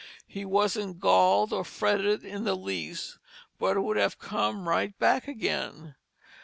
He 0.25 0.45
wasn't 0.45 0.99
galled 0.99 1.53
or 1.53 1.63
fretted 1.63 2.25
in 2.25 2.43
the 2.43 2.55
least 2.55 3.19
but 3.59 3.83
would 3.83 3.97
have 3.97 4.17
come 4.17 4.67
right 4.67 4.97
back 4.97 5.27
again. 5.27 5.93